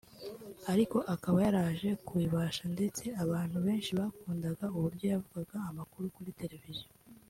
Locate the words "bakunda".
3.99-4.47